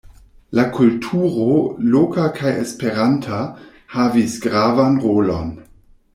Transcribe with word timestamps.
La 0.59 0.63
kulturo, 0.77 1.57
loka 1.97 2.25
kaj 2.39 2.55
esperanta, 2.63 3.43
havis 3.99 4.41
gravan 4.49 4.99
rolon. 5.07 5.55